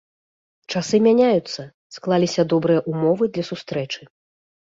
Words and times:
Часы 0.77 0.95
мяняюцца, 1.07 1.61
склаліся 1.97 2.41
добрыя 2.55 2.79
ўмовы 2.95 3.29
для 3.37 3.45
сустрэчы. 3.53 4.01